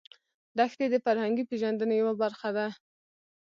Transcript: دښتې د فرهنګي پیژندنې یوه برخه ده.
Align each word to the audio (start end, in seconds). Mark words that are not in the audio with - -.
دښتې 0.57 0.85
د 0.89 0.95
فرهنګي 1.05 1.43
پیژندنې 1.49 1.95
یوه 2.01 2.13
برخه 2.21 2.49
ده. 2.57 2.67